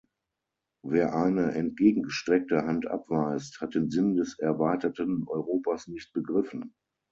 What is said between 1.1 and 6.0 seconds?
eine entgegen gestreckte Hand abweist, hat den Sinn des erweiterten Europas